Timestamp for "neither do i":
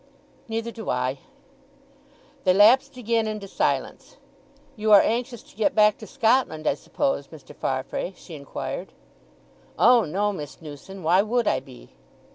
0.47-1.19